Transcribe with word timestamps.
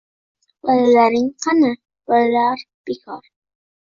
Bolalaring 0.69 1.29
qani, 1.45 1.71
bolalar… 2.13 2.67
bekor 2.91 3.33